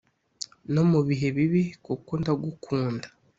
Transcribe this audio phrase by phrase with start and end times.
[0.73, 3.07] no mubihe Bibi kuko ndagukunda.